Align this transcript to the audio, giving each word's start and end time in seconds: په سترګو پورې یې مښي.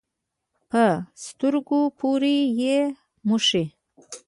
په 0.69 0.83
سترګو 1.25 1.81
پورې 1.99 2.37
یې 2.61 2.77
مښي. 3.27 3.63